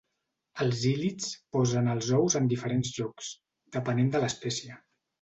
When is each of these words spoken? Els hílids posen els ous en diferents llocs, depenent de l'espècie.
Els 0.63 0.79
hílids 0.91 1.27
posen 1.57 1.91
els 1.97 2.09
ous 2.21 2.39
en 2.41 2.51
diferents 2.57 2.93
llocs, 2.99 3.31
depenent 3.79 4.15
de 4.17 4.27
l'espècie. 4.27 4.85